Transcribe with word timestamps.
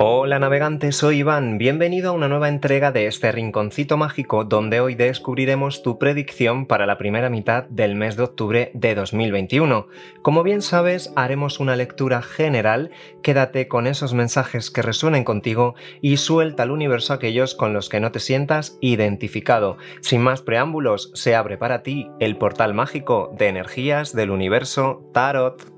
Hola 0.00 0.38
navegantes, 0.38 0.94
soy 0.94 1.18
Iván, 1.18 1.58
bienvenido 1.58 2.10
a 2.10 2.12
una 2.12 2.28
nueva 2.28 2.48
entrega 2.48 2.92
de 2.92 3.08
este 3.08 3.32
rinconcito 3.32 3.96
mágico 3.96 4.44
donde 4.44 4.78
hoy 4.78 4.94
descubriremos 4.94 5.82
tu 5.82 5.98
predicción 5.98 6.66
para 6.66 6.86
la 6.86 6.98
primera 6.98 7.30
mitad 7.30 7.64
del 7.64 7.96
mes 7.96 8.16
de 8.16 8.22
octubre 8.22 8.70
de 8.74 8.94
2021. 8.94 9.88
Como 10.22 10.44
bien 10.44 10.62
sabes, 10.62 11.12
haremos 11.16 11.58
una 11.58 11.74
lectura 11.74 12.22
general, 12.22 12.92
quédate 13.24 13.66
con 13.66 13.88
esos 13.88 14.14
mensajes 14.14 14.70
que 14.70 14.82
resuenen 14.82 15.24
contigo 15.24 15.74
y 16.00 16.18
suelta 16.18 16.62
al 16.62 16.70
universo 16.70 17.12
aquellos 17.12 17.56
con 17.56 17.72
los 17.72 17.88
que 17.88 17.98
no 17.98 18.12
te 18.12 18.20
sientas 18.20 18.78
identificado. 18.80 19.78
Sin 20.00 20.20
más 20.20 20.42
preámbulos, 20.42 21.10
se 21.14 21.34
abre 21.34 21.58
para 21.58 21.82
ti 21.82 22.08
el 22.20 22.36
portal 22.36 22.72
mágico 22.72 23.34
de 23.36 23.48
energías 23.48 24.14
del 24.14 24.30
universo 24.30 25.10
Tarot. 25.12 25.77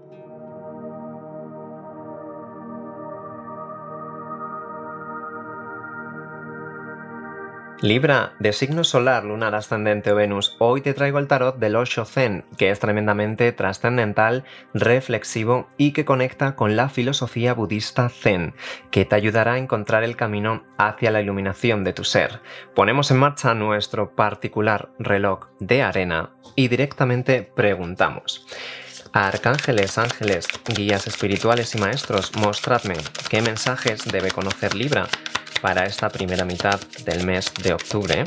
Libra, 7.82 8.34
de 8.38 8.52
signo 8.52 8.84
solar, 8.84 9.24
lunar, 9.24 9.54
ascendente 9.54 10.12
o 10.12 10.14
Venus, 10.14 10.54
hoy 10.58 10.82
te 10.82 10.92
traigo 10.92 11.18
el 11.18 11.28
tarot 11.28 11.56
del 11.56 11.76
Osho 11.76 12.04
Zen, 12.04 12.44
que 12.58 12.68
es 12.68 12.78
tremendamente 12.78 13.52
trascendental, 13.52 14.44
reflexivo 14.74 15.66
y 15.78 15.92
que 15.92 16.04
conecta 16.04 16.56
con 16.56 16.76
la 16.76 16.90
filosofía 16.90 17.54
budista 17.54 18.10
Zen, 18.10 18.52
que 18.90 19.06
te 19.06 19.14
ayudará 19.14 19.54
a 19.54 19.58
encontrar 19.58 20.04
el 20.04 20.14
camino 20.14 20.62
hacia 20.76 21.10
la 21.10 21.22
iluminación 21.22 21.82
de 21.82 21.94
tu 21.94 22.04
ser. 22.04 22.40
Ponemos 22.74 23.10
en 23.12 23.16
marcha 23.16 23.54
nuestro 23.54 24.14
particular 24.14 24.90
reloj 24.98 25.46
de 25.58 25.82
arena 25.82 26.34
y 26.56 26.68
directamente 26.68 27.42
preguntamos. 27.42 28.46
Arcángeles, 29.14 29.96
ángeles, 29.96 30.48
guías 30.66 31.06
espirituales 31.06 31.74
y 31.74 31.78
maestros, 31.78 32.36
mostradme 32.36 32.96
qué 33.30 33.40
mensajes 33.40 34.04
debe 34.04 34.30
conocer 34.30 34.74
Libra 34.74 35.06
para 35.60 35.84
esta 35.84 36.08
primera 36.08 36.44
mitad 36.44 36.80
del 37.04 37.24
mes 37.24 37.52
de 37.62 37.72
octubre. 37.72 38.24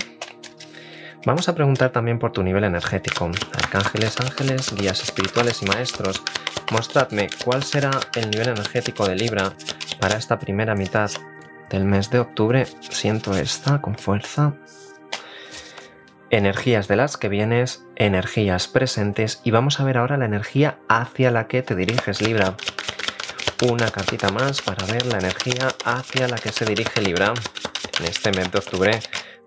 Vamos 1.25 1.47
a 1.47 1.55
preguntar 1.55 1.91
también 1.91 2.19
por 2.19 2.31
tu 2.31 2.43
nivel 2.43 2.65
energético. 2.65 3.31
Arcángeles, 3.53 4.19
ángeles, 4.19 4.73
guías 4.75 5.01
espirituales 5.01 5.61
y 5.61 5.65
maestros, 5.65 6.21
mostradme 6.71 7.29
cuál 7.43 7.63
será 7.63 7.91
el 8.15 8.29
nivel 8.29 8.49
energético 8.49 9.07
de 9.07 9.15
Libra 9.15 9.53
para 9.99 10.17
esta 10.17 10.37
primera 10.37 10.75
mitad 10.75 11.09
del 11.69 11.85
mes 11.85 12.09
de 12.09 12.19
octubre. 12.19 12.65
Siento 12.89 13.35
esta 13.37 13.81
con 13.81 13.95
fuerza. 13.95 14.55
Energías 16.29 16.87
de 16.87 16.95
las 16.95 17.15
que 17.15 17.29
vienes, 17.29 17.85
energías 17.95 18.67
presentes 18.67 19.39
y 19.43 19.51
vamos 19.51 19.79
a 19.79 19.83
ver 19.83 19.97
ahora 19.97 20.17
la 20.17 20.25
energía 20.25 20.79
hacia 20.89 21.31
la 21.31 21.47
que 21.47 21.61
te 21.61 21.75
diriges 21.75 22.21
Libra 22.21 22.55
una 23.69 23.89
cartita 23.91 24.29
más 24.31 24.61
para 24.61 24.85
ver 24.85 25.05
la 25.05 25.19
energía 25.19 25.69
hacia 25.85 26.27
la 26.27 26.37
que 26.37 26.51
se 26.51 26.65
dirige 26.65 27.01
Libra 27.01 27.33
en 27.99 28.05
este 28.05 28.31
mes 28.31 28.51
de 28.51 28.57
octubre 28.57 28.99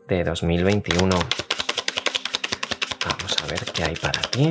de 0.09 0.25
2021. 0.25 1.17
Vamos 3.05 3.37
a 3.43 3.47
ver 3.47 3.65
qué 3.73 3.85
hay 3.85 3.97
para 3.97 4.21
ti. 4.23 4.49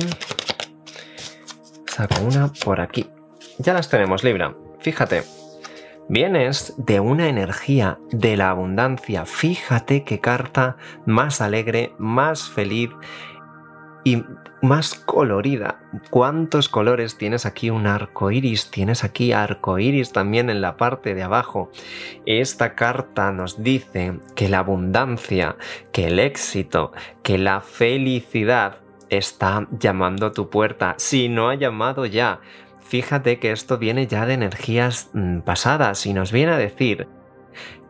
Saco 1.86 2.20
una 2.22 2.52
por 2.52 2.80
aquí. 2.80 3.08
Ya 3.58 3.72
las 3.72 3.88
tenemos, 3.88 4.22
Libra. 4.22 4.54
Fíjate, 4.80 5.24
vienes 6.08 6.74
de 6.76 7.00
una 7.00 7.28
energía 7.28 7.98
de 8.10 8.36
la 8.36 8.50
abundancia. 8.50 9.26
Fíjate 9.26 10.04
qué 10.04 10.20
carta 10.20 10.76
más 11.06 11.40
alegre, 11.40 11.92
más 11.98 12.48
feliz 12.48 12.90
y 14.04 14.22
más 14.66 14.94
colorida. 14.94 15.80
¿Cuántos 16.10 16.68
colores 16.68 17.16
tienes 17.16 17.46
aquí? 17.46 17.70
Un 17.70 17.86
arco 17.86 18.30
iris, 18.30 18.70
tienes 18.70 19.04
aquí 19.04 19.32
arco 19.32 19.78
iris 19.78 20.12
también 20.12 20.50
en 20.50 20.60
la 20.60 20.76
parte 20.76 21.14
de 21.14 21.22
abajo. 21.22 21.70
Esta 22.26 22.74
carta 22.74 23.30
nos 23.32 23.62
dice 23.62 24.18
que 24.34 24.48
la 24.48 24.58
abundancia, 24.58 25.56
que 25.92 26.08
el 26.08 26.18
éxito, 26.18 26.92
que 27.22 27.38
la 27.38 27.60
felicidad 27.60 28.80
está 29.08 29.68
llamando 29.70 30.26
a 30.26 30.32
tu 30.32 30.50
puerta. 30.50 30.94
Si 30.98 31.28
no 31.28 31.48
ha 31.48 31.54
llamado 31.54 32.04
ya, 32.04 32.40
fíjate 32.80 33.38
que 33.38 33.52
esto 33.52 33.78
viene 33.78 34.06
ya 34.08 34.26
de 34.26 34.34
energías 34.34 35.10
mm, 35.12 35.40
pasadas 35.40 36.04
y 36.06 36.12
nos 36.12 36.32
viene 36.32 36.52
a 36.52 36.58
decir 36.58 37.06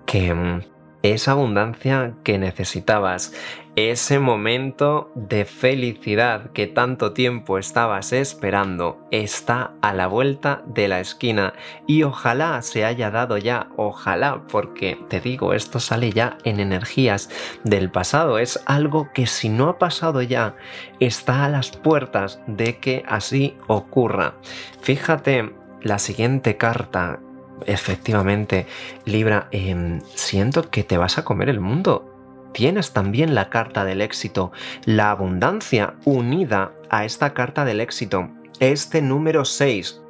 que 0.04 0.34
mm, 0.34 0.60
esa 1.02 1.32
abundancia 1.32 2.14
que 2.24 2.38
necesitabas, 2.38 3.32
ese 3.76 4.18
momento 4.18 5.12
de 5.14 5.44
felicidad 5.44 6.50
que 6.52 6.66
tanto 6.66 7.12
tiempo 7.12 7.58
estabas 7.58 8.14
esperando 8.14 8.98
está 9.10 9.74
a 9.82 9.92
la 9.92 10.06
vuelta 10.06 10.62
de 10.66 10.88
la 10.88 11.00
esquina. 11.00 11.52
Y 11.86 12.02
ojalá 12.02 12.62
se 12.62 12.86
haya 12.86 13.10
dado 13.10 13.36
ya, 13.36 13.68
ojalá, 13.76 14.44
porque 14.50 14.98
te 15.08 15.20
digo, 15.20 15.52
esto 15.52 15.78
sale 15.78 16.10
ya 16.10 16.38
en 16.44 16.58
energías 16.58 17.28
del 17.64 17.90
pasado, 17.90 18.38
es 18.38 18.62
algo 18.64 19.10
que 19.12 19.26
si 19.26 19.50
no 19.50 19.68
ha 19.68 19.78
pasado 19.78 20.22
ya, 20.22 20.56
está 20.98 21.44
a 21.44 21.50
las 21.50 21.70
puertas 21.70 22.40
de 22.46 22.78
que 22.78 23.04
así 23.06 23.58
ocurra. 23.66 24.36
Fíjate 24.80 25.52
la 25.82 25.98
siguiente 25.98 26.56
carta 26.56 27.20
efectivamente, 27.66 28.66
Libra, 29.04 29.48
em, 29.50 30.00
siento 30.14 30.70
que 30.70 30.82
te 30.82 30.98
vas 30.98 31.18
a 31.18 31.24
comer 31.24 31.48
el 31.48 31.60
mundo 31.60 32.15
tienes 32.56 32.94
también 32.94 33.34
la 33.34 33.50
carta 33.50 33.84
del 33.84 34.00
éxito, 34.00 34.50
la 34.86 35.10
abundancia 35.10 35.96
unida 36.06 36.72
a 36.88 37.04
esta 37.04 37.34
carta 37.34 37.66
del 37.66 37.82
éxito, 37.82 38.30
este 38.60 39.02
número 39.02 39.44
6. 39.44 40.00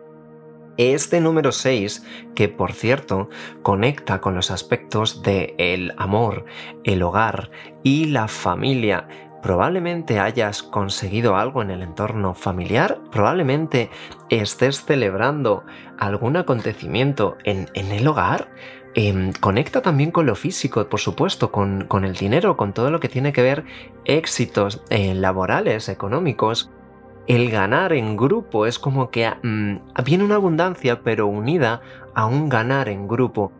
Este 0.76 1.20
número 1.20 1.50
6, 1.50 2.06
que 2.36 2.48
por 2.48 2.72
cierto 2.72 3.30
conecta 3.62 4.20
con 4.20 4.36
los 4.36 4.52
aspectos 4.52 5.22
de 5.22 5.56
el 5.58 5.92
amor, 5.96 6.44
el 6.84 7.02
hogar 7.02 7.50
y 7.82 8.04
la 8.04 8.28
familia, 8.28 9.08
probablemente 9.42 10.20
hayas 10.20 10.62
conseguido 10.62 11.34
algo 11.34 11.62
en 11.62 11.72
el 11.72 11.82
entorno 11.82 12.32
familiar, 12.34 13.00
probablemente 13.10 13.90
estés 14.30 14.84
celebrando 14.84 15.64
algún 15.98 16.36
acontecimiento 16.36 17.38
en, 17.42 17.68
en 17.74 17.90
el 17.90 18.06
hogar, 18.06 18.48
Em, 18.98 19.34
conecta 19.34 19.82
también 19.82 20.10
con 20.10 20.24
lo 20.24 20.34
físico, 20.34 20.88
por 20.88 21.00
supuesto, 21.00 21.52
con, 21.52 21.86
el 22.02 22.14
dinero, 22.14 22.56
con 22.56 22.72
todo 22.72 22.90
lo 22.90 22.98
que 22.98 23.10
tiene 23.10 23.30
que 23.34 23.42
ver 23.42 23.64
éxitos 24.06 24.82
eh, 24.88 25.12
laborales, 25.12 25.90
económicos. 25.90 26.70
El 27.26 27.50
ganar 27.50 27.92
en 27.92 28.16
grupo 28.16 28.64
es 28.64 28.78
como 28.78 29.10
que 29.10 29.30
mm, 29.42 30.02
viene 30.02 30.24
una 30.24 30.36
abundancia, 30.36 31.02
pero 31.02 31.26
unida 31.26 31.82
a 32.14 32.24
un 32.24 32.48
ganar 32.48 32.88
en 32.88 33.06
grupo. 33.06 33.52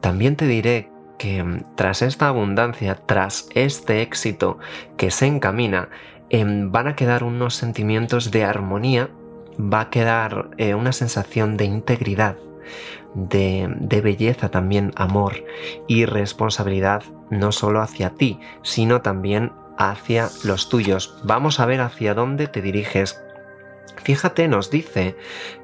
También 0.00 0.36
te 0.36 0.46
diré 0.46 0.92
que 1.18 1.42
mm, 1.42 1.74
tras 1.74 2.00
esta 2.00 2.28
abundancia, 2.28 2.94
tras 2.94 3.48
este 3.56 4.00
éxito 4.00 4.60
que 4.96 5.10
se 5.10 5.26
encamina, 5.26 5.88
em, 6.30 6.70
van 6.70 6.86
a 6.86 6.94
quedar 6.94 7.24
unos 7.24 7.56
sentimientos 7.56 8.30
de 8.30 8.44
armonía, 8.44 9.10
va 9.58 9.80
a 9.80 9.90
quedar 9.90 10.50
eh, 10.56 10.76
una 10.76 10.92
sensación 10.92 11.56
de 11.56 11.64
integridad, 11.64 12.36
de, 13.14 14.00
belleza 14.02 14.50
también, 14.50 14.92
amor 14.96 15.44
y 15.88 16.04
responsabilidad 16.04 17.02
no 17.30 17.52
solo 17.52 17.80
hacia 17.80 18.10
ti, 18.10 18.40
sino 18.62 19.02
también 19.02 19.52
hacia 19.78 20.28
los 20.44 20.68
tuyos. 20.68 21.18
Vamos 21.24 21.60
a 21.60 21.66
ver 21.66 21.80
hacia 21.80 22.14
dónde 22.14 22.46
te 22.46 22.62
diriges. 22.62 23.22
Fíjate, 24.02 24.48
nos 24.48 24.70
dice 24.70 25.16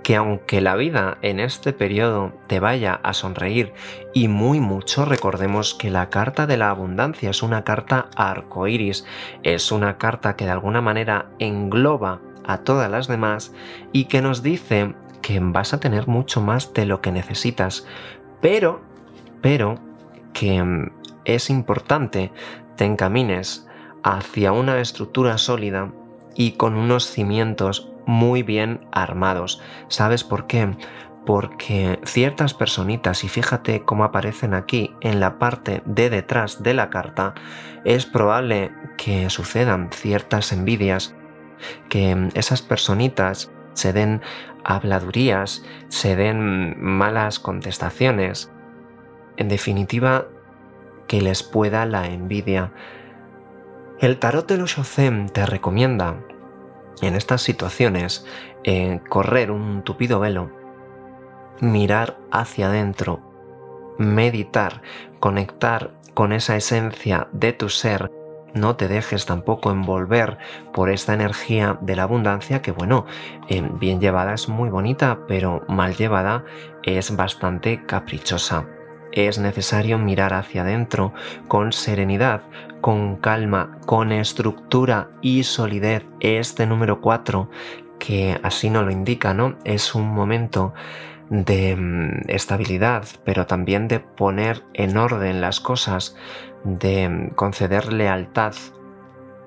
que 0.02 0.14
aunque 0.14 0.60
la 0.60 0.76
vida 0.76 1.18
en 1.22 1.40
este 1.40 1.72
periodo 1.72 2.32
te 2.46 2.60
vaya 2.60 3.00
a 3.02 3.14
sonreír 3.14 3.72
y 4.14 4.28
muy 4.28 4.60
mucho, 4.60 5.04
recordemos 5.04 5.74
que 5.74 5.90
la 5.90 6.08
carta 6.08 6.46
de 6.46 6.56
la 6.56 6.70
abundancia 6.70 7.30
es 7.30 7.42
una 7.42 7.64
carta 7.64 8.10
arcoíris, 8.16 9.04
es 9.42 9.72
una 9.72 9.98
carta 9.98 10.36
que 10.36 10.44
de 10.44 10.52
alguna 10.52 10.80
manera 10.80 11.30
engloba 11.38 12.20
a 12.46 12.58
todas 12.58 12.90
las 12.90 13.08
demás 13.08 13.52
y 13.92 14.04
que 14.04 14.22
nos 14.22 14.42
dice 14.42 14.94
que 15.28 15.40
vas 15.40 15.74
a 15.74 15.80
tener 15.80 16.08
mucho 16.08 16.40
más 16.40 16.72
de 16.72 16.86
lo 16.86 17.02
que 17.02 17.12
necesitas, 17.12 17.86
pero, 18.40 18.80
pero 19.42 19.78
que 20.32 20.62
mm, 20.62 20.90
es 21.26 21.50
importante 21.50 22.32
te 22.76 22.86
encamines 22.86 23.68
hacia 24.02 24.52
una 24.52 24.80
estructura 24.80 25.36
sólida 25.36 25.92
y 26.34 26.52
con 26.52 26.76
unos 26.76 27.10
cimientos 27.10 27.92
muy 28.06 28.42
bien 28.42 28.86
armados. 28.90 29.60
¿Sabes 29.88 30.24
por 30.24 30.46
qué? 30.46 30.74
Porque 31.26 32.00
ciertas 32.04 32.54
personitas, 32.54 33.22
y 33.22 33.28
fíjate 33.28 33.82
cómo 33.82 34.04
aparecen 34.04 34.54
aquí 34.54 34.94
en 35.02 35.20
la 35.20 35.38
parte 35.38 35.82
de 35.84 36.08
detrás 36.08 36.62
de 36.62 36.72
la 36.72 36.88
carta, 36.88 37.34
es 37.84 38.06
probable 38.06 38.72
que 38.96 39.28
sucedan 39.28 39.90
ciertas 39.92 40.52
envidias, 40.52 41.14
que 41.90 42.14
mm, 42.14 42.28
esas 42.32 42.62
personitas 42.62 43.50
se 43.74 43.92
den 43.92 44.22
habladurías, 44.68 45.64
se 45.88 46.14
den 46.14 46.78
malas 46.78 47.38
contestaciones. 47.38 48.52
En 49.38 49.48
definitiva, 49.48 50.26
que 51.06 51.22
les 51.22 51.42
pueda 51.42 51.86
la 51.86 52.06
envidia. 52.06 52.72
El 53.98 54.18
tarot 54.18 54.46
de 54.46 54.58
los 54.58 54.76
te 55.32 55.46
recomienda 55.46 56.16
en 57.00 57.14
estas 57.14 57.40
situaciones 57.40 58.26
eh, 58.62 59.00
correr 59.08 59.50
un 59.50 59.82
tupido 59.84 60.20
velo, 60.20 60.50
mirar 61.60 62.18
hacia 62.30 62.66
adentro, 62.66 63.22
meditar, 63.96 64.82
conectar 65.18 65.94
con 66.12 66.32
esa 66.32 66.56
esencia 66.56 67.28
de 67.32 67.54
tu 67.54 67.70
ser 67.70 68.10
no 68.54 68.76
te 68.76 68.88
dejes 68.88 69.26
tampoco 69.26 69.70
envolver 69.70 70.38
por 70.72 70.90
esta 70.90 71.14
energía 71.14 71.78
de 71.80 71.96
la 71.96 72.04
abundancia 72.04 72.62
que 72.62 72.72
bueno, 72.72 73.06
bien 73.78 74.00
llevada 74.00 74.34
es 74.34 74.48
muy 74.48 74.70
bonita, 74.70 75.20
pero 75.28 75.64
mal 75.68 75.94
llevada 75.96 76.44
es 76.82 77.14
bastante 77.14 77.84
caprichosa. 77.84 78.66
Es 79.12 79.38
necesario 79.38 79.98
mirar 79.98 80.34
hacia 80.34 80.62
adentro 80.62 81.14
con 81.48 81.72
serenidad, 81.72 82.42
con 82.80 83.16
calma, 83.16 83.78
con 83.86 84.12
estructura 84.12 85.10
y 85.22 85.44
solidez. 85.44 86.04
Este 86.20 86.66
número 86.66 87.00
4, 87.00 87.48
que 87.98 88.38
así 88.42 88.70
nos 88.70 88.84
lo 88.84 88.90
indica, 88.90 89.32
¿no? 89.32 89.56
Es 89.64 89.94
un 89.94 90.08
momento 90.08 90.74
de 91.30 91.76
mm, 91.76 92.28
estabilidad, 92.28 93.04
pero 93.24 93.46
también 93.46 93.88
de 93.88 94.00
poner 94.00 94.64
en 94.74 94.96
orden 94.96 95.40
las 95.40 95.60
cosas, 95.60 96.16
de 96.64 97.30
conceder 97.34 97.92
lealtad 97.92 98.54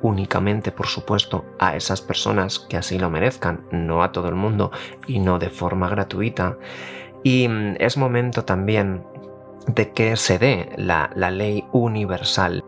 únicamente, 0.01 0.71
por 0.71 0.87
supuesto, 0.87 1.45
a 1.59 1.75
esas 1.75 2.01
personas 2.01 2.59
que 2.59 2.77
así 2.77 2.97
lo 2.97 3.09
merezcan, 3.09 3.65
no 3.71 4.03
a 4.03 4.11
todo 4.11 4.29
el 4.29 4.35
mundo 4.35 4.71
y 5.07 5.19
no 5.19 5.39
de 5.39 5.49
forma 5.49 5.89
gratuita. 5.89 6.57
Y 7.23 7.47
mm, 7.47 7.75
es 7.79 7.97
momento 7.97 8.43
también 8.43 9.03
de 9.67 9.91
que 9.91 10.15
se 10.15 10.39
dé 10.39 10.69
la, 10.77 11.11
la 11.15 11.31
ley 11.31 11.65
universal. 11.71 12.63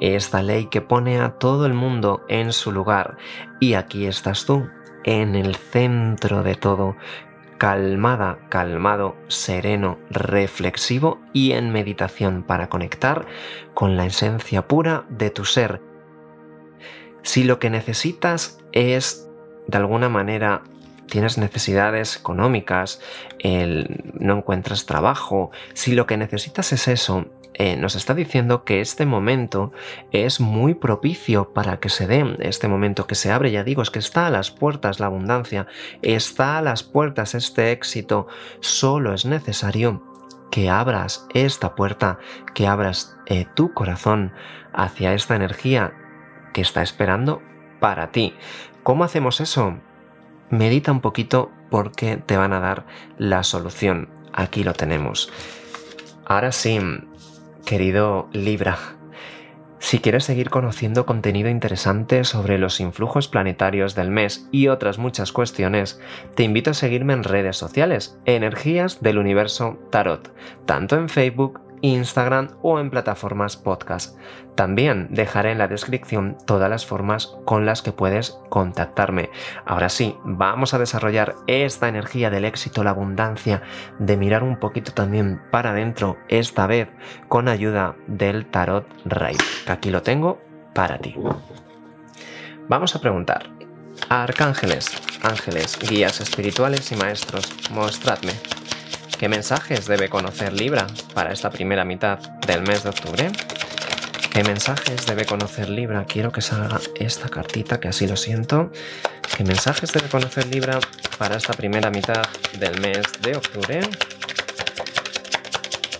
Esta 0.00 0.42
ley 0.42 0.66
que 0.66 0.80
pone 0.80 1.20
a 1.20 1.38
todo 1.38 1.66
el 1.66 1.74
mundo 1.74 2.24
en 2.28 2.52
su 2.52 2.72
lugar. 2.72 3.16
Y 3.60 3.74
aquí 3.74 4.06
estás 4.06 4.44
tú, 4.44 4.68
en 5.04 5.34
el 5.34 5.56
centro 5.56 6.42
de 6.42 6.54
todo, 6.54 6.96
calmada, 7.58 8.38
calmado, 8.48 9.16
sereno, 9.28 9.98
reflexivo 10.10 11.20
y 11.32 11.52
en 11.52 11.70
meditación 11.70 12.42
para 12.42 12.68
conectar 12.68 13.26
con 13.74 13.96
la 13.96 14.06
esencia 14.06 14.66
pura 14.66 15.04
de 15.08 15.30
tu 15.30 15.44
ser. 15.44 15.82
Si 17.22 17.44
lo 17.44 17.58
que 17.58 17.68
necesitas 17.68 18.58
es, 18.72 19.28
de 19.66 19.76
alguna 19.76 20.08
manera, 20.08 20.62
tienes 21.08 21.36
necesidades 21.36 22.16
económicas, 22.16 23.00
no 23.42 24.36
encuentras 24.36 24.86
trabajo, 24.86 25.50
si 25.74 25.94
lo 25.94 26.06
que 26.06 26.16
necesitas 26.16 26.72
es 26.72 26.86
eso, 26.88 27.26
eh, 27.58 27.76
nos 27.76 27.96
está 27.96 28.14
diciendo 28.14 28.62
que 28.62 28.80
este 28.80 29.04
momento 29.04 29.72
es 30.12 30.38
muy 30.38 30.74
propicio 30.74 31.52
para 31.52 31.80
que 31.80 31.88
se 31.88 32.06
dé 32.06 32.36
este 32.38 32.68
momento 32.68 33.08
que 33.08 33.16
se 33.16 33.32
abre, 33.32 33.50
ya 33.50 33.64
digo, 33.64 33.82
es 33.82 33.90
que 33.90 33.98
está 33.98 34.28
a 34.28 34.30
las 34.30 34.52
puertas 34.52 35.00
la 35.00 35.06
abundancia, 35.06 35.66
está 36.00 36.58
a 36.58 36.62
las 36.62 36.84
puertas 36.84 37.34
este 37.34 37.72
éxito, 37.72 38.28
solo 38.60 39.12
es 39.12 39.26
necesario 39.26 40.04
que 40.52 40.70
abras 40.70 41.26
esta 41.34 41.74
puerta, 41.74 42.20
que 42.54 42.68
abras 42.68 43.16
eh, 43.26 43.46
tu 43.54 43.74
corazón 43.74 44.32
hacia 44.72 45.12
esta 45.12 45.34
energía 45.34 45.92
que 46.54 46.60
está 46.60 46.82
esperando 46.82 47.42
para 47.80 48.12
ti. 48.12 48.34
¿Cómo 48.84 49.02
hacemos 49.02 49.40
eso? 49.40 49.78
Medita 50.48 50.92
un 50.92 51.00
poquito 51.00 51.50
porque 51.70 52.18
te 52.18 52.36
van 52.36 52.52
a 52.52 52.60
dar 52.60 52.86
la 53.18 53.42
solución. 53.42 54.08
Aquí 54.32 54.62
lo 54.62 54.74
tenemos. 54.74 55.32
Ahora 56.24 56.52
sí, 56.52 56.78
Querido 57.68 58.30
Libra, 58.32 58.78
si 59.78 59.98
quieres 59.98 60.24
seguir 60.24 60.48
conociendo 60.48 61.04
contenido 61.04 61.50
interesante 61.50 62.24
sobre 62.24 62.56
los 62.56 62.80
influjos 62.80 63.28
planetarios 63.28 63.94
del 63.94 64.10
mes 64.10 64.48
y 64.50 64.68
otras 64.68 64.96
muchas 64.96 65.32
cuestiones, 65.32 66.00
te 66.34 66.44
invito 66.44 66.70
a 66.70 66.74
seguirme 66.74 67.12
en 67.12 67.24
redes 67.24 67.58
sociales, 67.58 68.18
Energías 68.24 69.02
del 69.02 69.18
Universo 69.18 69.78
Tarot, 69.90 70.34
tanto 70.64 70.96
en 70.96 71.10
Facebook 71.10 71.60
Instagram 71.82 72.50
o 72.62 72.78
en 72.80 72.90
plataformas 72.90 73.56
podcast. 73.56 74.18
También 74.54 75.08
dejaré 75.10 75.52
en 75.52 75.58
la 75.58 75.68
descripción 75.68 76.36
todas 76.46 76.68
las 76.68 76.84
formas 76.84 77.36
con 77.44 77.64
las 77.64 77.82
que 77.82 77.92
puedes 77.92 78.38
contactarme. 78.48 79.30
Ahora 79.64 79.88
sí, 79.88 80.16
vamos 80.24 80.74
a 80.74 80.78
desarrollar 80.78 81.34
esta 81.46 81.88
energía 81.88 82.30
del 82.30 82.44
éxito, 82.44 82.82
la 82.82 82.90
abundancia, 82.90 83.62
de 83.98 84.16
mirar 84.16 84.42
un 84.42 84.58
poquito 84.58 84.92
también 84.92 85.40
para 85.50 85.70
adentro, 85.70 86.16
esta 86.28 86.66
vez 86.66 86.88
con 87.28 87.48
ayuda 87.48 87.96
del 88.06 88.46
tarot 88.46 88.86
Raid, 89.04 89.38
aquí 89.66 89.90
lo 89.90 90.02
tengo 90.02 90.38
para 90.74 90.98
ti. 90.98 91.14
Vamos 92.68 92.94
a 92.94 93.00
preguntar, 93.00 93.48
arcángeles, 94.08 94.90
ángeles, 95.22 95.78
guías 95.78 96.20
espirituales 96.20 96.92
y 96.92 96.96
maestros, 96.96 97.48
mostradme 97.70 98.32
¿Qué 99.18 99.28
mensajes 99.28 99.88
debe 99.88 100.08
conocer 100.08 100.52
Libra 100.52 100.86
para 101.12 101.32
esta 101.32 101.50
primera 101.50 101.84
mitad 101.84 102.20
del 102.46 102.62
mes 102.62 102.84
de 102.84 102.90
octubre? 102.90 103.32
¿Qué 104.32 104.44
mensajes 104.44 105.06
debe 105.06 105.24
conocer 105.24 105.68
Libra? 105.68 106.04
Quiero 106.04 106.30
que 106.30 106.40
salga 106.40 106.80
esta 106.94 107.28
cartita, 107.28 107.80
que 107.80 107.88
así 107.88 108.06
lo 108.06 108.16
siento. 108.16 108.70
¿Qué 109.36 109.42
mensajes 109.42 109.92
debe 109.92 110.06
conocer 110.08 110.46
Libra 110.46 110.78
para 111.18 111.36
esta 111.36 111.52
primera 111.52 111.90
mitad 111.90 112.28
del 112.60 112.80
mes 112.80 113.06
de 113.20 113.36
octubre? 113.36 113.80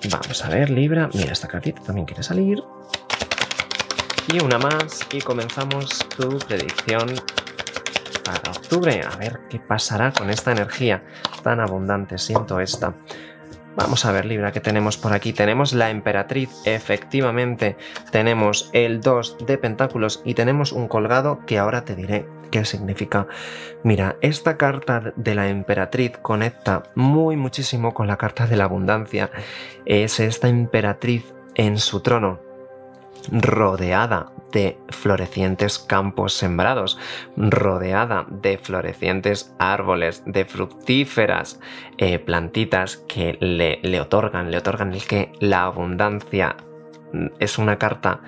Vamos 0.09 0.45
a 0.45 0.49
ver, 0.49 0.71
Libra. 0.71 1.11
Mira, 1.13 1.33
esta 1.33 1.49
cartita 1.49 1.83
también 1.83 2.07
quiere 2.07 2.23
salir. 2.23 2.63
Y 4.33 4.39
una 4.41 4.59
más 4.59 5.01
y 5.11 5.21
comenzamos 5.21 6.07
tu 6.17 6.39
predicción 6.39 7.17
para 8.33 8.51
octubre. 8.51 9.03
A 9.03 9.17
ver 9.17 9.41
qué 9.49 9.59
pasará 9.59 10.13
con 10.13 10.31
esta 10.31 10.53
energía 10.53 11.03
tan 11.43 11.61
abundante. 11.61 12.19
Siento 12.19 12.61
esta. 12.61 12.95
Vamos 13.77 14.05
a 14.05 14.13
ver, 14.13 14.25
Libra, 14.25 14.51
¿qué 14.51 14.61
tenemos 14.61 14.97
por 14.97 15.13
aquí? 15.13 15.33
Tenemos 15.33 15.73
la 15.73 15.91
emperatriz, 15.91 16.51
efectivamente. 16.65 17.77
Tenemos 18.11 18.71
el 18.73 19.01
2 19.01 19.47
de 19.47 19.57
pentáculos 19.57 20.21
y 20.25 20.35
tenemos 20.35 20.73
un 20.73 20.89
colgado 20.89 21.41
que 21.47 21.59
ahora 21.59 21.85
te 21.85 21.95
diré 21.95 22.27
qué 22.51 22.65
significa. 22.65 23.29
Mira, 23.85 24.17
esta 24.21 24.57
carta 24.57 25.13
de 25.15 25.35
la 25.35 25.49
emperatriz 25.49 26.19
conecta 26.21 26.83
muy 26.97 27.37
muchísimo 27.37 27.95
con 27.95 28.09
la 28.09 28.17
carta 28.17 28.47
de 28.47 28.57
la 28.57 28.65
abundancia. 28.65 29.31
Es 29.85 30.19
esta 30.19 30.49
emperatriz 30.49 31.33
en 31.55 31.79
su 31.79 32.01
trono 32.01 32.48
rodeada 33.31 34.33
de 34.53 34.79
florecientes 34.89 35.79
campos 35.79 36.33
sembrados, 36.33 36.99
rodeada 37.37 38.27
de 38.31 38.59
florecientes 38.59 39.55
árboles, 39.59 40.23
de 40.27 40.45
fructíferas 40.45 41.61
eh, 41.99 42.19
plantitas 42.19 42.97
que 42.97 43.37
le, 43.41 43.81
le 43.83 44.01
otorgan, 44.01 44.51
le 44.51 44.59
otorgan 44.59 44.93
el 44.93 45.05
que 45.05 45.33
la 45.41 45.65
abundancia 45.65 46.57
mm, 47.13 47.27
es 47.39 47.59
una 47.59 47.79
carta 47.79 48.21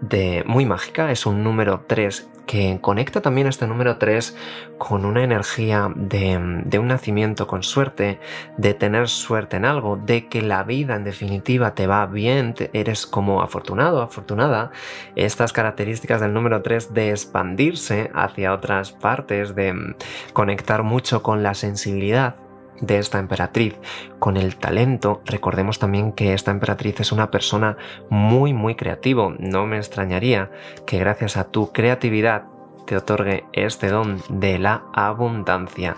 de 0.00 0.44
muy 0.46 0.64
mágica, 0.64 1.10
es 1.10 1.26
un 1.26 1.42
número 1.42 1.84
3 1.86 2.28
que 2.48 2.78
conecta 2.80 3.20
también 3.20 3.46
este 3.46 3.66
número 3.66 3.98
3 3.98 4.34
con 4.78 5.04
una 5.04 5.22
energía 5.22 5.92
de, 5.94 6.38
un 6.38 6.88
nacimiento 6.88 7.46
con 7.46 7.62
suerte, 7.62 8.18
de 8.56 8.72
tener 8.72 9.08
suerte 9.08 9.58
en 9.58 9.66
algo, 9.66 9.96
de 9.98 10.28
que 10.28 10.40
la 10.40 10.64
vida 10.64 10.96
en 10.96 11.04
definitiva 11.04 11.74
te 11.74 11.86
va 11.86 12.06
bien, 12.06 12.54
eres 12.72 13.06
como 13.06 13.42
afortunado, 13.42 14.00
afortunada. 14.00 14.70
Estas 15.14 15.52
características 15.52 16.22
del 16.22 16.32
número 16.32 16.62
3 16.62 16.94
de 16.94 17.10
expandirse 17.10 18.10
hacia 18.14 18.54
otras 18.54 18.92
partes, 18.92 19.54
de 19.54 19.94
conectar 20.32 20.82
mucho 20.82 21.22
con 21.22 21.42
la 21.42 21.52
sensibilidad 21.52 22.47
de 22.80 22.98
esta 22.98 23.18
emperatriz, 23.18 23.76
con 24.18 24.36
el 24.36 24.56
talento. 24.56 25.22
Recordemos 25.24 25.78
también 25.78 26.12
que 26.12 26.34
esta 26.34 26.50
emperatriz 26.50 27.00
es 27.00 27.12
una 27.12 27.30
persona 27.30 27.76
muy, 28.10 28.52
muy 28.52 28.74
creativo. 28.74 29.34
No 29.38 29.66
me 29.66 29.78
extrañaría 29.78 30.50
que 30.86 30.98
gracias 30.98 31.36
a 31.36 31.44
tu 31.44 31.72
creatividad 31.72 32.44
te 32.86 32.96
otorgue 32.96 33.44
este 33.52 33.88
don 33.88 34.22
de 34.30 34.58
la 34.58 34.84
abundancia. 34.94 35.96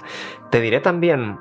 Te 0.50 0.60
diré 0.60 0.80
también 0.80 1.38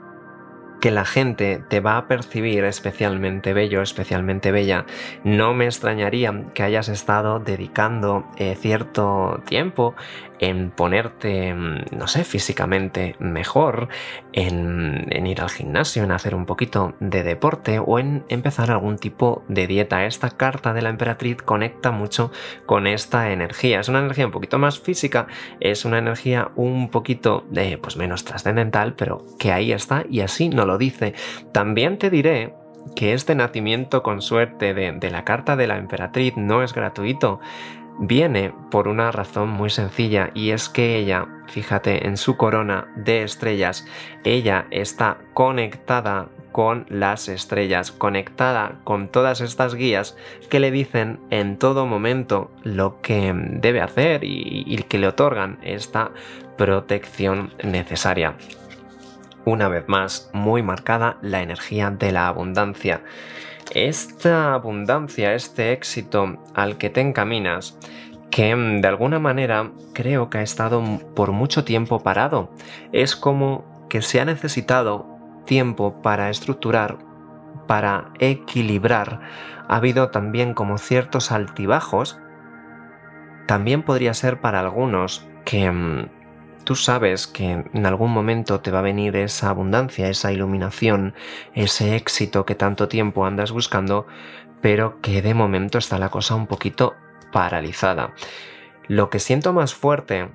que 0.80 0.92
la 0.92 1.06
gente 1.06 1.62
te 1.68 1.80
va 1.80 1.98
a 1.98 2.08
percibir 2.08 2.64
especialmente 2.64 3.54
bello, 3.54 3.82
especialmente 3.82 4.52
bella. 4.52 4.86
No 5.24 5.54
me 5.54 5.66
extrañaría 5.66 6.34
que 6.54 6.64
hayas 6.64 6.90
estado 6.90 7.40
dedicando 7.40 8.26
eh, 8.38 8.56
cierto 8.60 9.42
tiempo 9.46 9.96
en 10.40 10.72
ponerte, 10.72 11.54
mm, 11.54 11.98
no 11.98 12.08
sé, 12.08 12.24
físicamente 12.24 13.16
mejor, 13.20 13.90
en, 14.32 15.08
ir 15.28 15.42
al 15.42 15.50
gimnasio, 15.50 16.04
en 16.04 16.12
hacer 16.12 16.34
un 16.34 16.46
poquito 16.46 16.94
de 17.00 17.24
deporte 17.24 17.80
o 17.80 18.00
en 18.00 18.24
empezar 18.30 18.72
algún 18.72 18.98
tipo 18.98 19.44
de 19.48 19.68
dieta. 19.68 20.06
Esta 20.06 20.30
carta 20.32 20.74
de 20.74 20.82
la 20.82 20.90
emperatriz 20.90 21.42
conecta 21.42 21.92
mucho 21.92 22.32
con 22.66 22.88
esta 22.88 23.32
energía. 23.32 23.82
Es 23.82 23.90
una 23.90 24.00
energía 24.00 24.26
un 24.26 24.32
poquito 24.32 24.58
más 24.58 24.80
física, 24.80 25.28
es 25.60 25.86
una 25.86 25.98
energía 25.98 26.52
un 26.56 26.90
poquito 26.90 27.46
de, 27.50 27.78
pues 27.78 27.98
menos 27.98 28.24
trascendental, 28.24 28.94
pero 28.94 29.26
que 29.38 29.52
ahí 29.52 29.72
está 29.72 30.06
y 30.10 30.22
así 30.22 30.50
nos 30.50 30.66
lo 30.70 30.78
dice. 30.78 31.14
También 31.52 31.98
te 31.98 32.10
diré 32.10 32.54
que 32.96 33.14
este 33.14 33.36
nacimiento 33.36 34.04
con 34.04 34.22
suerte 34.22 34.74
de, 34.74 35.10
la 35.10 35.26
carta 35.26 35.56
de 35.56 35.68
la 35.68 35.78
emperatriz 35.78 36.38
no 36.38 36.64
es 36.64 36.74
gratuito 36.74 37.40
viene 38.00 38.54
por 38.72 38.88
una 38.88 39.12
razón 39.12 39.50
muy 39.50 39.70
sencilla 39.70 40.32
y 40.34 40.52
es 40.52 40.70
que 40.70 40.98
ella, 40.98 41.28
fíjate, 41.48 42.08
en 42.08 42.16
su 42.16 42.38
corona 42.38 42.88
de 42.96 43.24
estrellas, 43.24 43.86
ella 44.24 44.68
está 44.72 45.18
conectada 45.34 46.30
con 46.54 46.86
las 46.90 47.28
estrellas, 47.28 47.92
conectada 47.92 48.80
con 48.86 49.10
todas 49.10 49.42
estas 49.42 49.76
guías 49.76 50.16
que 50.50 50.62
le 50.62 50.72
dicen 50.72 51.20
en 51.30 51.58
todo 51.58 51.86
momento 51.86 52.52
lo 52.64 53.02
que 53.02 53.34
debe 53.36 53.82
hacer 53.82 54.24
y, 54.24 54.64
y 54.66 54.78
que 54.84 54.98
le 54.98 55.08
otorgan 55.08 55.60
esta 55.62 56.12
protección 56.58 57.54
necesaria. 57.64 58.36
Una 59.46 59.68
vez 59.68 59.88
más, 59.88 60.30
muy 60.34 60.62
marcada 60.64 61.18
la 61.22 61.42
energía 61.42 61.90
de 61.92 62.12
la 62.12 62.28
abundancia. 62.28 63.02
Esta 63.72 64.54
abundancia, 64.54 65.34
este 65.34 65.72
éxito 65.72 66.38
al 66.54 66.78
que 66.78 66.90
te 66.90 67.02
encaminas, 67.02 67.78
que 68.32 68.56
de 68.56 68.88
alguna 68.88 69.20
manera 69.20 69.72
creo 69.94 70.30
que 70.30 70.40
ha 70.40 70.42
estado 70.42 70.84
por 71.16 71.32
mucho 71.32 71.64
tiempo 71.64 72.02
parado. 72.02 72.52
Es 72.92 73.16
como 73.16 73.88
que 73.90 74.02
se 74.02 74.20
ha 74.20 74.26
necesitado 74.26 75.08
tiempo 75.46 76.02
para 76.02 76.30
estructurar, 76.30 77.00
para 77.68 78.12
equilibrar. 78.20 79.22
Ha 79.68 79.78
habido 79.78 80.10
también 80.10 80.54
como 80.54 80.78
ciertos 80.78 81.32
altibajos. 81.32 82.20
También 83.48 83.84
podría 83.84 84.14
ser 84.14 84.42
para 84.42 84.60
algunos 84.60 85.28
que 85.46 85.72
mm, 85.72 86.19
tú 86.70 86.76
sabes 86.76 87.26
que 87.26 87.66
en 87.74 87.86
algún 87.88 88.12
momento 88.12 88.60
te 88.60 88.70
va 88.70 88.78
a 88.78 88.84
venir 88.84 89.16
esa 89.16 89.50
abundancia, 89.50 90.08
esa 90.08 90.32
iluminación, 90.32 91.16
ese 91.56 91.96
éxito 91.96 92.46
que 92.46 92.54
tanto 92.54 92.88
tiempo 92.88 93.26
andas 93.26 93.52
buscando, 93.52 94.06
pero 94.62 95.02
que 95.02 95.24
de 95.24 95.34
momento 95.34 95.80
está 95.80 95.98
la 95.98 96.10
cosa 96.10 96.36
un 96.36 96.46
poquito 96.46 96.94
paralizada. 97.32 98.14
Lo 98.88 99.10
que 99.10 99.18
siento 99.18 99.52
más 99.52 99.74
fuerte 99.74 100.30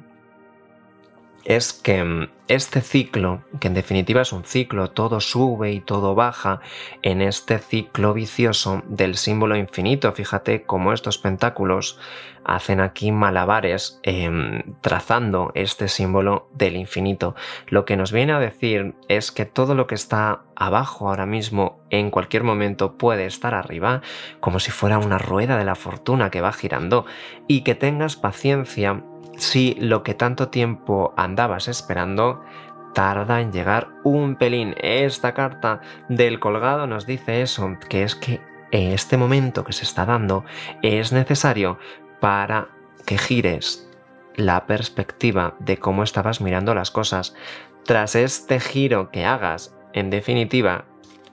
es 1.45 1.73
que 1.73 2.03
mm, 2.05 2.29
este 2.49 2.81
ciclo, 2.81 3.43
que 3.61 3.69
en 3.69 3.75
definitiva 3.75 4.23
es 4.23 4.33
un 4.33 4.45
ciclo, 4.45 4.91
todo 4.91 5.21
sube 5.21 5.73
y 5.73 5.81
todo 5.81 6.15
baja, 6.15 6.61
en 7.03 7.23
este 7.23 7.59
ciclo 7.59 8.13
vicioso 8.13 8.83
del 8.87 9.17
símbolo 9.17 9.57
infinito, 9.57 10.13
fíjate 10.13 10.63
cómo 10.63 10.93
estos 10.93 11.19
pentáculos 11.19 11.99
hacen 12.45 12.81
aquí 12.81 13.11
malabares 13.11 13.99
em, 14.03 14.63
trazando 14.83 15.51
este 15.55 15.89
símbolo 15.89 16.49
del 16.53 16.77
infinito. 16.77 17.35
Lo 17.69 17.87
que 17.87 17.97
nos 17.97 18.13
viene 18.13 18.35
a 18.35 18.39
decir 18.39 18.95
es 19.09 19.33
que 19.33 19.47
todo 19.47 19.75
lo 19.75 19.87
que 19.87 19.95
está 19.95 20.43
abajo 20.57 21.09
ahora 21.09 21.25
mismo 21.27 21.81
en 21.91 22.11
cualquier 22.11 22.45
momento 22.45 22.99
puede 22.99 23.25
estar 23.25 23.55
arriba, 23.55 24.03
como 24.41 24.61
si 24.61 24.71
fuera 24.71 24.99
una 24.99 25.19
rueda 25.19 25.57
de 25.57 25.65
la 25.65 25.75
fortuna 25.75 26.31
que 26.31 26.43
va 26.43 26.53
girando, 26.53 27.07
y 27.49 27.63
que 27.63 27.75
tengas 27.75 28.17
paciencia 28.17 29.03
si 29.39 29.75
lo 29.79 30.03
que 30.03 30.15
tanto 30.15 30.49
tiempo 30.49 31.15
andabas 31.17 31.69
esperando 31.69 32.43
tarda 32.95 33.41
en 33.41 33.53
llegar 33.53 33.89
un 34.05 34.37
pelín. 34.37 34.75
Esta 34.79 35.35
carta 35.35 35.81
del 36.09 36.41
colgado 36.41 36.87
nos 36.87 37.07
dice 37.07 37.43
eso, 37.43 37.77
que 37.89 38.05
es 38.05 38.15
que 38.15 38.41
este 38.71 39.17
momento 39.17 39.65
que 39.65 39.73
se 39.73 39.85
está 39.85 40.07
dando 40.07 40.45
es 40.83 41.13
necesario 41.13 41.79
para 42.21 42.69
que 43.05 43.19
gires 43.19 43.89
la 44.37 44.67
perspectiva 44.67 45.55
de 45.59 45.79
cómo 45.79 46.03
estabas 46.03 46.41
mirando 46.41 46.75
las 46.75 46.91
cosas. 46.91 47.35
Tras 47.85 48.15
este 48.15 48.61
giro 48.61 49.11
que 49.11 49.27
hagas, 49.27 49.77
en 49.93 50.11
definitiva, 50.11 50.87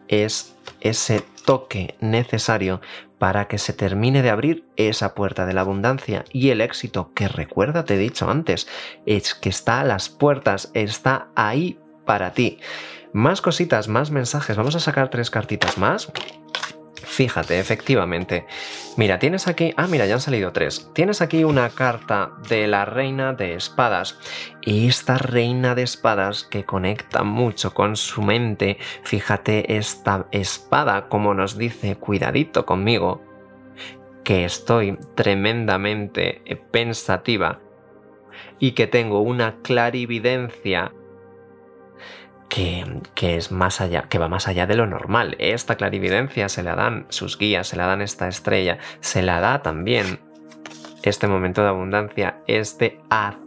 es 0.07 0.55
ese 0.81 1.23
toque 1.45 1.95
necesario 1.99 2.81
para 3.21 3.47
que 3.47 3.59
se 3.59 3.73
termine 3.73 4.23
de 4.23 4.31
abrir 4.31 4.65
esa 4.77 5.13
puerta 5.13 5.45
de 5.45 5.53
la 5.53 5.61
abundancia 5.61 6.25
y 6.33 6.49
el 6.49 6.59
éxito 6.59 7.13
que 7.13 7.27
recuerda, 7.27 7.85
te 7.85 7.93
he 7.93 7.97
dicho 7.99 8.27
antes, 8.27 8.67
es 9.05 9.35
que 9.35 9.49
está 9.49 9.79
a 9.79 9.83
las 9.83 10.09
puertas, 10.09 10.71
está 10.73 11.27
ahí 11.35 11.77
para 12.03 12.33
ti. 12.33 12.57
Más 13.13 13.39
cositas, 13.39 13.87
más 13.87 14.09
mensajes. 14.09 14.57
Vamos 14.57 14.75
a 14.75 14.79
sacar 14.79 15.11
tres 15.11 15.29
cartitas 15.29 15.77
más. 15.77 16.11
Fíjate, 17.11 17.59
efectivamente. 17.59 18.45
Mira, 18.95 19.19
tienes 19.19 19.49
aquí... 19.49 19.73
Ah, 19.75 19.87
mira, 19.87 20.05
ya 20.05 20.13
han 20.13 20.21
salido 20.21 20.53
tres. 20.53 20.89
Tienes 20.93 21.21
aquí 21.21 21.43
una 21.43 21.69
carta 21.69 22.31
de 22.47 22.67
la 22.67 22.85
reina 22.85 23.33
de 23.33 23.55
espadas. 23.55 24.17
Y 24.61 24.87
esta 24.87 25.17
reina 25.17 25.75
de 25.75 25.83
espadas 25.83 26.45
que 26.45 26.63
conecta 26.63 27.23
mucho 27.23 27.73
con 27.73 27.97
su 27.97 28.21
mente. 28.21 28.77
Fíjate 29.03 29.75
esta 29.75 30.27
espada 30.31 31.09
como 31.09 31.33
nos 31.33 31.57
dice, 31.57 31.97
cuidadito 31.97 32.65
conmigo. 32.65 33.21
Que 34.23 34.45
estoy 34.45 34.97
tremendamente 35.13 36.41
pensativa. 36.71 37.59
Y 38.57 38.71
que 38.71 38.87
tengo 38.87 39.19
una 39.19 39.57
clarividencia 39.63 40.93
que, 42.51 43.37
es 43.37 43.53
más 43.53 43.79
allá, 43.79 44.03
que 44.09 44.19
va 44.19 44.27
más 44.27 44.49
allá 44.49 44.67
de 44.67 44.75
lo 44.75 44.85
normal. 44.85 45.37
Esta 45.39 45.77
clarividencia 45.77 46.49
se 46.49 46.63
la 46.63 46.75
dan 46.75 47.05
sus 47.07 47.37
guías, 47.37 47.69
se 47.69 47.77
la 47.77 47.85
dan 47.85 48.01
esta 48.01 48.27
estrella, 48.27 48.77
se 48.99 49.21
la 49.21 49.39
da 49.39 49.61
también 49.61 50.19
este 51.01 51.27
momento 51.27 51.61
de 51.61 51.69
abundancia, 51.69 52.41
este 52.47 52.99
haz 53.09 53.37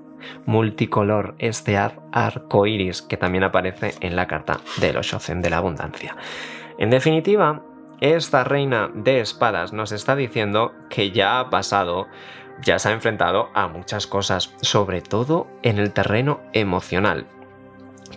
multicolor, 0.47 1.35
este 1.39 1.77
haz 1.77 1.93
arcoiris 2.13 3.03
que 3.03 3.19
también 3.19 3.45
aparece 3.45 3.93
en 4.01 4.17
la 4.17 4.27
carta 4.27 4.61
de 4.79 4.95
los 4.95 5.07
Shozen 5.07 5.43
de 5.43 5.51
la 5.51 5.59
abundancia. 5.59 6.17
En 6.79 6.89
definitiva, 6.89 7.63
esta 8.01 8.43
reina 8.43 8.91
de 8.95 9.21
espadas 9.21 9.75
nos 9.75 9.93
está 9.93 10.17
diciendo 10.17 10.73
que 10.89 11.11
ya 11.11 11.41
ha 11.41 11.51
pasado, 11.51 12.09
ya 12.63 12.79
se 12.79 12.89
ha 12.89 12.93
enfrentado 12.93 13.51
a 13.53 13.69
muchas 13.69 14.07
cosas, 14.07 14.55
sobre 14.63 15.03
todo 15.03 15.47
en 15.63 15.79
el 15.79 15.93
terreno 15.93 16.41
emocional 16.55 17.27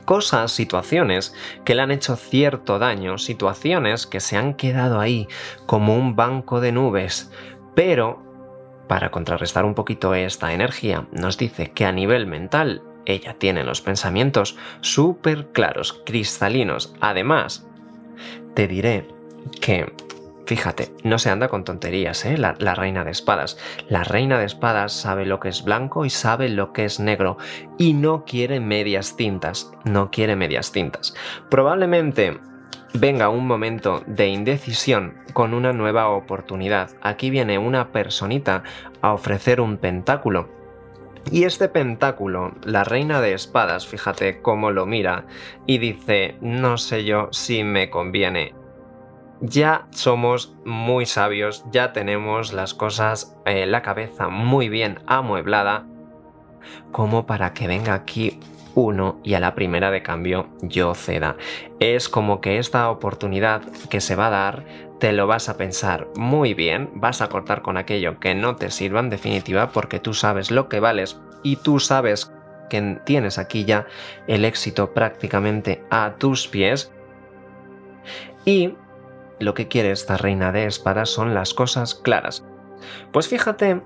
cosas, 0.08 0.54
situaciones 0.54 1.36
que 1.66 1.76
le 1.76 1.82
han 1.82 1.92
hecho 1.92 2.16
cierto 2.16 2.80
daño, 2.80 3.18
situaciones 3.18 4.08
que 4.08 4.22
se 4.22 4.38
han 4.38 4.54
quedado 4.54 5.02
ahí 5.02 5.28
como 5.66 5.96
un 5.96 6.16
banco 6.16 6.62
de 6.62 6.72
nubes, 6.72 7.30
pero 7.76 8.24
para 8.88 9.12
contrarrestar 9.12 9.66
un 9.66 9.76
poquito 9.76 10.16
esta 10.16 10.54
energía, 10.54 11.08
nos 11.12 11.38
dice 11.38 11.72
que 11.72 11.86
a 11.86 11.92
nivel 11.92 12.26
mental 12.26 12.82
ella 13.06 13.36
tiene 13.38 13.66
los 13.66 13.82
pensamientos 13.82 14.58
súper 14.80 15.48
claros, 15.48 16.02
cristalinos. 16.06 16.96
Además, 17.02 17.68
te 18.54 18.68
diré 18.68 19.10
que 19.60 19.94
Fíjate, 20.48 20.94
no 21.04 21.20
se 21.20 21.30
anda 21.30 21.50
con 21.50 21.66
tonterías, 21.66 22.24
¿eh? 22.24 22.38
La, 22.38 22.56
la, 22.60 22.74
reina 22.74 23.04
de 23.04 23.12
espadas. 23.12 23.58
La 23.90 24.06
reina 24.06 24.40
de 24.40 24.46
espadas 24.46 24.94
sabe 24.94 25.26
lo 25.26 25.42
que 25.42 25.50
es 25.50 25.66
blanco 25.66 26.06
y 26.06 26.10
sabe 26.10 26.48
lo 26.48 26.72
que 26.72 26.86
es 26.86 27.02
negro. 27.02 27.38
Y 27.78 27.92
no 27.92 28.24
quiere 28.24 28.62
medias 28.62 29.18
tintas. 29.18 29.70
No 29.84 30.10
quiere 30.10 30.38
medias 30.38 30.72
tintas. 30.72 31.14
Probablemente 31.50 32.40
venga 32.94 33.28
un 33.28 33.46
momento 33.46 34.06
de 34.08 34.28
indecisión 34.28 35.16
con 35.34 35.54
una 35.54 35.74
nueva 35.74 36.08
oportunidad. 36.08 36.92
Aquí 37.02 37.30
viene 37.30 37.58
una 37.58 37.92
personita 37.92 38.64
a 39.02 39.12
ofrecer 39.12 39.60
un 39.60 39.76
pentáculo. 39.76 40.48
Y 41.30 41.44
este 41.44 41.68
pentáculo, 41.68 42.56
la 42.64 42.86
reina 42.86 43.20
de 43.20 43.34
espadas, 43.34 43.86
fíjate 43.86 44.42
cómo 44.42 44.72
lo 44.72 44.86
mira 44.86 45.26
y 45.66 45.78
dice, 45.80 46.38
no 46.40 46.78
sé 46.78 47.04
yo 47.04 47.28
si 47.32 47.66
me 47.66 47.90
conviene 47.90 48.56
ya 49.42 49.88
somos 49.92 50.56
muy 50.66 51.06
sabios, 51.06 51.66
ya 51.72 51.94
tenemos 51.94 52.54
las 52.54 52.74
cosas, 52.74 53.36
eh, 53.46 53.66
la 53.66 53.82
cabeza 53.82 54.30
muy 54.30 54.70
bien 54.70 55.00
amueblada, 55.06 55.86
como 56.92 57.26
para 57.26 57.54
que 57.54 57.68
venga 57.68 57.94
aquí 57.94 58.40
uno 58.76 59.20
y 59.24 59.34
a 59.34 59.40
la 59.40 59.56
primera 59.56 59.90
de 59.90 60.04
cambio 60.04 60.50
yo 60.62 60.94
ceda. 60.94 61.36
Es 61.80 62.10
como 62.10 62.42
que 62.42 62.60
esta 62.60 62.90
oportunidad 62.90 63.64
que 63.90 64.02
se 64.02 64.16
va 64.16 64.28
a 64.28 64.32
dar 64.32 64.66
te 65.00 65.14
lo 65.14 65.28
vas 65.28 65.50
a 65.50 65.58
pensar 65.58 66.08
muy 66.16 66.54
bien, 66.54 66.90
vas 66.96 67.22
a 67.22 67.30
cortar 67.30 67.62
con 67.62 67.78
aquello 67.78 68.20
que 68.20 68.36
no 68.36 68.56
te 68.56 68.72
sirva 68.72 69.00
en 69.00 69.10
definitiva 69.10 69.72
porque 69.72 70.00
tú 70.00 70.14
sabes 70.14 70.52
lo 70.52 70.70
que 70.70 70.80
vales 70.80 71.20
y 71.44 71.58
tú 71.58 71.80
sabes 71.80 72.32
que 72.70 73.00
tienes 73.06 73.38
aquí 73.38 73.66
ya 73.66 73.88
el 74.28 74.46
éxito 74.46 74.94
prácticamente 74.94 75.84
a 75.90 76.16
tus 76.18 76.48
pies 76.48 76.92
y 78.46 78.74
lo 79.40 79.54
que 79.54 79.68
quiere 79.68 79.92
esta 79.92 80.18
reina 80.18 80.52
de 80.52 80.66
espadas 80.66 81.10
son 81.10 81.34
las 81.34 81.54
cosas 81.54 81.96
claras. 81.96 82.44
Pues 83.12 83.28
fíjate 83.28 83.82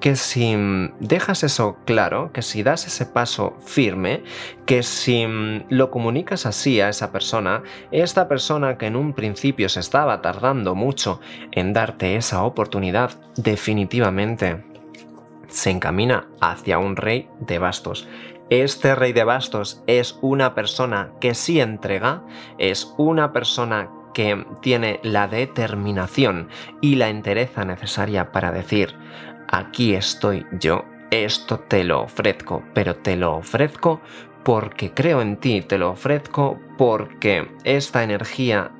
que 0.00 0.14
si 0.14 0.54
dejas 1.00 1.42
eso 1.42 1.78
claro, 1.84 2.30
que 2.32 2.42
si 2.42 2.62
das 2.62 2.86
ese 2.86 3.06
paso 3.06 3.56
firme, 3.64 4.22
que 4.66 4.82
si 4.82 5.26
lo 5.68 5.90
comunicas 5.90 6.44
así 6.46 6.80
a 6.80 6.88
esa 6.88 7.12
persona, 7.12 7.62
esta 7.90 8.28
persona 8.28 8.76
que 8.76 8.86
en 8.86 8.96
un 8.96 9.14
principio 9.14 9.68
se 9.68 9.80
estaba 9.80 10.20
tardando 10.20 10.74
mucho 10.74 11.20
en 11.52 11.72
darte 11.72 12.16
esa 12.16 12.44
oportunidad, 12.44 13.12
definitivamente 13.36 14.64
se 15.48 15.70
encamina 15.70 16.28
hacia 16.40 16.78
un 16.78 16.96
rey 16.96 17.28
de 17.40 17.58
bastos. 17.58 18.06
Este 18.50 18.94
rey 18.94 19.12
de 19.12 19.24
bastos 19.24 19.82
es 19.86 20.18
una 20.20 20.54
persona 20.54 21.12
que 21.20 21.34
sí 21.34 21.60
entrega, 21.60 22.22
es 22.58 22.94
una 22.96 23.32
persona 23.32 23.90
que 24.16 24.46
tiene 24.62 24.98
la 25.02 25.28
determinación 25.28 26.48
y 26.80 26.94
la 26.94 27.10
entereza 27.10 27.66
necesaria 27.66 28.32
para 28.32 28.50
decir, 28.50 28.94
aquí 29.46 29.92
estoy 29.94 30.46
yo, 30.58 30.86
esto 31.10 31.58
te 31.58 31.84
lo 31.84 32.00
ofrezco, 32.00 32.64
pero 32.72 32.96
te 32.96 33.14
lo 33.14 33.36
ofrezco 33.36 34.00
porque 34.42 34.94
creo 34.94 35.20
en 35.20 35.36
ti, 35.36 35.60
te 35.60 35.76
lo 35.76 35.90
ofrezco 35.90 36.58
porque 36.78 37.46
esta 37.64 38.04
energía 38.04 38.70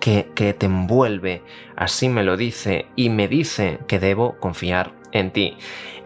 que, 0.00 0.32
que 0.34 0.54
te 0.54 0.66
envuelve 0.66 1.44
así 1.76 2.08
me 2.08 2.24
lo 2.24 2.36
dice 2.36 2.86
y 2.96 3.10
me 3.10 3.28
dice 3.28 3.78
que 3.86 4.00
debo 4.00 4.40
confiar 4.40 4.92
en 5.12 5.30
ti. 5.30 5.56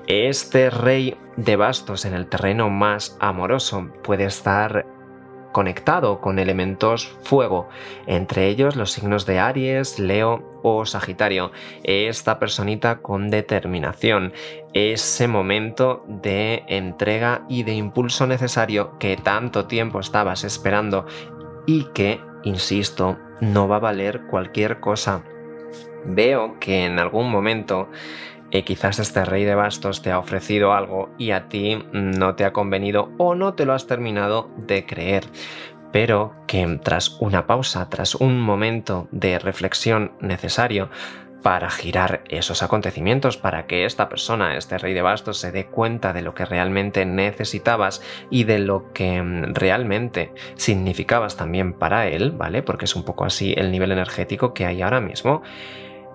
Este 0.09 0.69
rey 0.69 1.17
de 1.39 1.57
bastos 1.57 2.05
en 2.05 2.13
el 2.13 2.27
terreno 2.27 2.69
más 2.69 3.17
amoroso 3.19 3.89
puede 4.03 4.27
estar 4.27 4.85
conectado 5.55 6.21
con 6.21 6.41
elementos 6.41 7.17
fuego, 7.23 7.69
entre 8.09 8.49
ellos 8.49 8.75
los 8.75 8.91
signos 8.91 9.25
de 9.25 9.39
Aries, 9.39 10.01
Leo 10.01 10.61
o 10.65 10.85
Sagitario. 10.85 11.53
Esta 11.85 12.41
personita 12.41 12.99
con 12.99 13.31
determinación, 13.31 14.33
ese 14.73 15.29
momento 15.29 16.05
de 16.09 16.65
entrega 16.67 17.47
y 17.49 17.63
de 17.63 17.73
impulso 17.73 18.27
necesario 18.27 18.99
que 18.99 19.17
tanto 19.17 19.67
tiempo 19.67 20.01
estabas 20.01 20.43
esperando 20.43 21.07
y 21.67 21.85
que, 21.95 22.21
insisto, 22.43 23.17
no 23.41 23.69
va 23.69 23.77
a 23.77 23.81
valer 23.81 24.23
cualquier 24.27 24.81
cosa. 24.81 25.23
Veo 26.05 26.59
que 26.59 26.85
en 26.85 26.99
algún 26.99 27.31
momento 27.31 27.89
eh, 28.55 28.65
quizás 28.65 29.01
este 29.01 29.25
rey 29.25 29.45
de 29.45 29.55
bastos 29.55 30.01
te 30.01 30.11
ha 30.11 30.19
ofrecido 30.19 30.73
algo 30.73 31.11
y 31.19 31.33
a 31.33 31.49
ti 31.49 31.85
no 31.93 32.37
te 32.37 32.45
ha 32.45 32.53
convenido 32.53 33.11
o 33.19 33.35
no 33.35 33.55
te 33.55 33.67
lo 33.67 33.75
has 33.75 33.87
terminado 33.87 34.49
de 34.57 34.87
creer 34.87 35.25
pero 35.93 36.35
que 36.49 36.81
tras 36.83 37.19
una 37.21 37.47
pausa, 37.47 37.89
tras 37.89 38.17
un 38.17 38.41
momento 38.41 39.07
de 39.13 39.39
reflexión 39.39 40.11
necesario, 40.21 40.91
para 41.45 41.69
girar 41.69 42.25
esos 42.31 42.63
acontecimientos, 42.63 43.37
para 43.37 43.67
que 43.67 43.85
esta 43.85 44.09
persona, 44.09 44.57
este 44.57 44.79
rey 44.79 44.95
de 44.95 45.03
bastos, 45.03 45.39
se 45.39 45.53
dé 45.53 45.67
cuenta 45.67 46.15
de 46.15 46.23
lo 46.23 46.35
que 46.35 46.47
realmente 46.47 47.05
necesitabas 47.05 48.03
y 48.31 48.45
de 48.45 48.59
lo 48.59 48.93
que 48.95 49.23
mm, 49.23 49.55
realmente 49.55 50.33
significabas 50.57 51.37
también 51.37 51.75
para 51.75 52.09
él, 52.09 52.33
¿vale? 52.33 52.63
Porque 52.63 52.87
es 52.87 52.97
un 52.97 53.05
poco 53.05 53.27
así 53.27 53.55
el 53.57 53.71
nivel 53.71 53.93
energético 53.93 54.55
que 54.55 54.65
hay 54.65 54.81
ahora 54.81 55.03
mismo. 55.03 55.43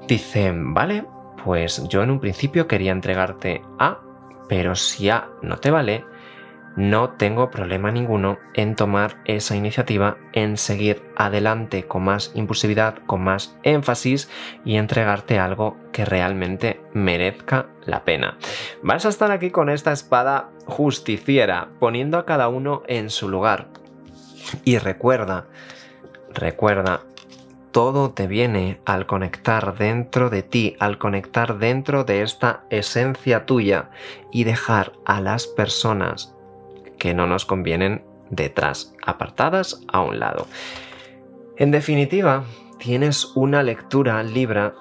Dice, 0.08 0.52
vale, 0.54 1.06
pues 1.44 1.88
yo 1.88 2.04
en 2.04 2.12
un 2.12 2.20
principio 2.20 2.68
quería 2.68 2.92
entregarte 2.92 3.62
A, 3.78 4.00
pero 4.48 4.76
si 4.76 5.10
A 5.10 5.30
no 5.42 5.58
te 5.58 5.72
vale, 5.72 6.06
no 6.76 7.10
tengo 7.12 7.50
problema 7.50 7.92
ninguno 7.92 8.38
en 8.54 8.76
tomar 8.76 9.18
esa 9.26 9.56
iniciativa, 9.56 10.18
en 10.34 10.58
seguir 10.58 11.04
adelante 11.16 11.84
con 11.86 12.04
más 12.04 12.32
impulsividad, 12.36 13.00
con 13.06 13.22
más 13.22 13.58
énfasis 13.64 14.30
y 14.64 14.78
entregarte 14.78 15.40
algo 15.40 15.78
que 15.92 16.06
realmente 16.06 16.82
merezca 16.94 17.68
la 17.86 18.06
pena. 18.06 18.38
Vas 18.82 19.06
a 19.06 19.10
estar 19.10 19.32
aquí 19.32 19.52
con 19.52 19.70
esta 19.70 19.92
espada 19.92 20.52
justiciera, 20.68 21.70
poniendo 21.80 22.18
a 22.18 22.26
cada 22.26 22.48
uno 22.48 22.84
en 22.88 23.10
su 23.10 23.28
lugar. 23.28 23.68
Y 24.64 24.78
recuerda, 24.78 25.48
recuerda 26.34 27.02
todo 27.72 28.12
te 28.12 28.28
viene 28.28 28.80
al 28.86 29.06
conectar 29.06 29.78
dentro 29.78 30.30
de 30.30 30.44
ti, 30.44 30.76
al 30.80 30.98
conectar 30.98 31.58
dentro 31.60 32.04
de 32.04 32.22
esta 32.22 32.64
esencia 32.70 33.46
tuya 33.46 33.90
y 34.32 34.44
dejar 34.44 34.94
a 35.06 35.22
las 35.22 35.48
personas 35.48 36.34
que 36.98 37.14
no 37.14 37.28
nos 37.28 37.46
convienen 37.46 38.04
detrás, 38.30 38.94
apartadas 39.06 39.82
a 39.88 40.02
un 40.02 40.20
lado. 40.20 40.48
En 41.58 41.72
definitiva, 41.72 42.44
tienes 42.78 43.32
una 43.36 43.64
lectura 43.64 44.24
Libra 44.24 44.76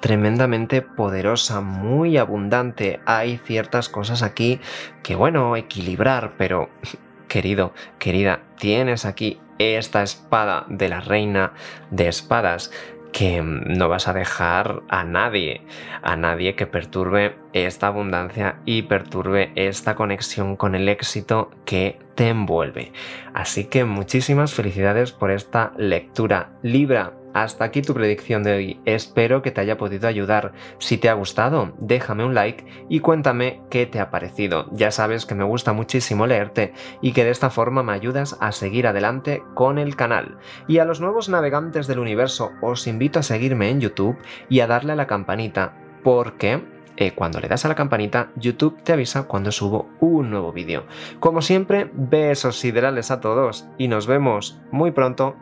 tremendamente 0.00 0.82
poderosa, 0.82 1.60
muy 1.60 2.18
abundante. 2.18 3.00
Hay 3.06 3.38
ciertas 3.38 3.88
cosas 3.88 4.22
aquí 4.22 4.60
que, 5.02 5.14
bueno, 5.14 5.56
equilibrar, 5.56 6.34
pero 6.36 6.68
querido, 7.28 7.72
querida, 7.98 8.42
tienes 8.58 9.06
aquí 9.06 9.40
esta 9.58 10.02
espada 10.02 10.64
de 10.68 10.88
la 10.88 11.00
reina 11.00 11.52
de 11.90 12.08
espadas 12.08 12.70
que 13.14 13.40
no 13.42 13.88
vas 13.88 14.08
a 14.08 14.12
dejar 14.12 14.82
a 14.88 15.04
nadie, 15.04 15.60
a 16.02 16.16
nadie 16.16 16.56
que 16.56 16.66
perturbe 16.66 17.36
esta 17.52 17.86
abundancia 17.86 18.56
y 18.64 18.82
perturbe 18.82 19.52
esta 19.54 19.94
conexión 19.94 20.56
con 20.56 20.74
el 20.74 20.88
éxito 20.88 21.52
que 21.64 22.00
te 22.16 22.28
envuelve. 22.28 22.92
Así 23.32 23.66
que 23.66 23.84
muchísimas 23.84 24.52
felicidades 24.52 25.12
por 25.12 25.30
esta 25.30 25.72
lectura. 25.76 26.50
Libra, 26.62 27.12
hasta 27.34 27.64
aquí 27.64 27.82
tu 27.82 27.92
predicción 27.92 28.42
de 28.42 28.54
hoy. 28.54 28.80
Espero 28.86 29.42
que 29.42 29.50
te 29.50 29.60
haya 29.60 29.76
podido 29.76 30.08
ayudar. 30.08 30.52
Si 30.78 30.96
te 30.96 31.10
ha 31.10 31.14
gustado, 31.14 31.74
déjame 31.78 32.24
un 32.24 32.34
like 32.34 32.64
y 32.88 33.00
cuéntame 33.00 33.60
qué 33.68 33.84
te 33.84 34.00
ha 34.00 34.10
parecido. 34.10 34.70
Ya 34.72 34.90
sabes 34.90 35.26
que 35.26 35.34
me 35.34 35.44
gusta 35.44 35.72
muchísimo 35.72 36.26
leerte 36.26 36.72
y 37.02 37.12
que 37.12 37.24
de 37.24 37.30
esta 37.30 37.50
forma 37.50 37.82
me 37.82 37.92
ayudas 37.92 38.38
a 38.40 38.52
seguir 38.52 38.86
adelante 38.86 39.42
con 39.54 39.78
el 39.78 39.96
canal. 39.96 40.38
Y 40.68 40.78
a 40.78 40.84
los 40.84 41.00
nuevos 41.00 41.28
navegantes 41.28 41.86
del 41.86 41.98
universo 41.98 42.52
os 42.62 42.86
invito 42.86 43.18
a 43.18 43.22
seguirme 43.22 43.68
en 43.68 43.80
YouTube 43.80 44.16
y 44.48 44.60
a 44.60 44.66
darle 44.66 44.92
a 44.92 44.96
la 44.96 45.06
campanita 45.06 45.76
porque 46.02 46.62
eh, 46.96 47.12
cuando 47.12 47.40
le 47.40 47.48
das 47.48 47.64
a 47.64 47.68
la 47.68 47.74
campanita, 47.74 48.30
YouTube 48.36 48.80
te 48.82 48.92
avisa 48.92 49.24
cuando 49.24 49.50
subo 49.50 49.88
un 49.98 50.30
nuevo 50.30 50.52
vídeo. 50.52 50.84
Como 51.18 51.42
siempre, 51.42 51.90
besos 51.92 52.60
siderales 52.60 53.10
a 53.10 53.20
todos 53.20 53.66
y 53.78 53.88
nos 53.88 54.06
vemos 54.06 54.60
muy 54.70 54.92
pronto 54.92 55.34